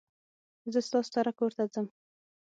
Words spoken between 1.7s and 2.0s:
ځم